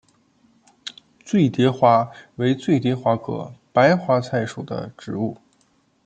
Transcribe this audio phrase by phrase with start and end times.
[1.23, 5.37] 醉蝶花为醉蝶花科白花菜属的植物。